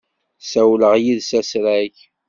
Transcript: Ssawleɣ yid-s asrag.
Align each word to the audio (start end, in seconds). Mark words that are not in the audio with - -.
Ssawleɣ 0.43 0.93
yid-s 1.03 1.31
asrag. 1.39 1.95